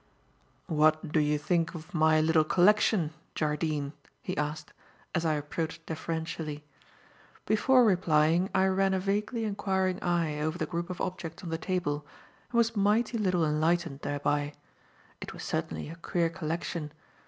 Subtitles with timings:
[0.65, 3.93] "What do you think of my little collection, Jardine?"
[4.23, 4.73] he asked,
[5.13, 6.63] as I approached deferentially.
[7.45, 11.59] Before replying, I ran a vaguely enquiring eye over the group of objects on the
[11.59, 12.03] table
[12.49, 14.53] and was mighty little enlightened thereby.
[15.21, 16.91] It was certainly a queer collection.